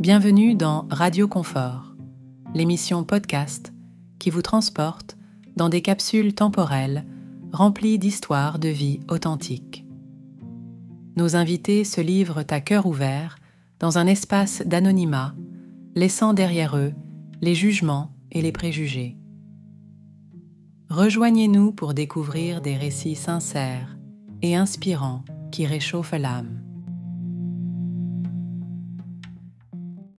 Bienvenue 0.00 0.54
dans 0.54 0.86
Radio 0.90 1.28
Confort, 1.28 1.94
l'émission 2.54 3.04
podcast 3.04 3.74
qui 4.18 4.30
vous 4.30 4.40
transporte 4.40 5.18
dans 5.56 5.68
des 5.68 5.82
capsules 5.82 6.34
temporelles 6.34 7.04
remplies 7.52 7.98
d'histoires 7.98 8.58
de 8.58 8.70
vie 8.70 9.00
authentiques. 9.10 9.84
Nos 11.16 11.36
invités 11.36 11.84
se 11.84 12.00
livrent 12.00 12.44
à 12.48 12.60
cœur 12.62 12.86
ouvert 12.86 13.36
dans 13.78 13.98
un 13.98 14.06
espace 14.06 14.62
d'anonymat, 14.64 15.34
laissant 15.94 16.32
derrière 16.32 16.78
eux 16.78 16.94
les 17.42 17.54
jugements 17.54 18.10
et 18.32 18.40
les 18.40 18.52
préjugés. 18.52 19.18
Rejoignez-nous 20.88 21.72
pour 21.72 21.92
découvrir 21.92 22.62
des 22.62 22.78
récits 22.78 23.16
sincères 23.16 23.98
et 24.40 24.56
inspirants 24.56 25.26
qui 25.52 25.66
réchauffent 25.66 26.12
l'âme. 26.12 26.69